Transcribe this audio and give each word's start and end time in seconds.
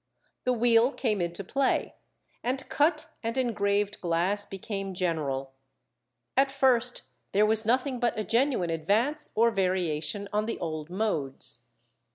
The 0.45 0.53
wheel 0.53 0.91
came 0.91 1.21
into 1.21 1.43
play, 1.43 1.93
and 2.41 2.67
cut 2.69 3.09
and 3.21 3.37
engraved 3.37 4.01
glass 4.01 4.47
became 4.47 4.95
general. 4.95 5.51
At 6.35 6.49
first 6.49 7.03
there 7.33 7.45
was 7.45 7.65
nothing 7.67 7.99
but 7.99 8.17
a 8.17 8.23
genuine 8.23 8.71
advance 8.71 9.29
or 9.35 9.51
variation 9.51 10.27
on 10.33 10.47
the 10.47 10.57
old 10.57 10.89
modes. 10.89 11.65